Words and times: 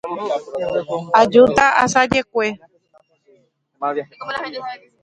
Ajúta 1.21 1.63
asajekue. 1.83 2.47